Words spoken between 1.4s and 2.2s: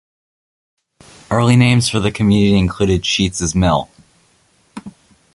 names for the